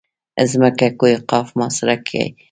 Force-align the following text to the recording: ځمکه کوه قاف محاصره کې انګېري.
ځمکه 0.51 0.87
کوه 0.99 1.17
قاف 1.29 1.47
محاصره 1.57 1.95
کې 2.07 2.17
انګېري. 2.23 2.37